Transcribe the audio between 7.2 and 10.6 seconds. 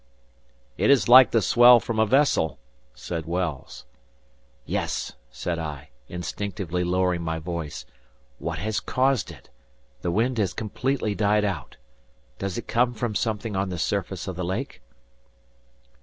my voice. "What has caused it? The wind has